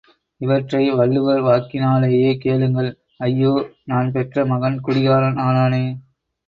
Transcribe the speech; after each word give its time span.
இவற்றை 0.41 0.89
வள்ளுவர் 0.91 1.41
வாக்கினாலேயே 1.41 2.31
கேளுங்கள் 2.37 2.91
ஐயோ, 3.19 3.53
நான் 3.85 4.11
பெற்ற 4.11 4.45
மகன் 4.45 4.81
குடிகாரன் 4.81 5.39
ஆனானே. 5.39 5.85